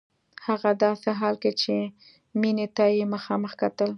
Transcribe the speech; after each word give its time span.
هغه 0.47 0.71
داسې 0.85 1.09
حال 1.19 1.35
کې 1.43 1.51
چې 1.61 1.73
مينې 2.41 2.67
ته 2.75 2.85
يې 2.97 3.05
مخامخ 3.15 3.51
کتل. 3.61 3.89